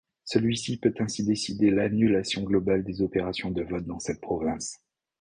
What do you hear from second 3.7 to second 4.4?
dans cette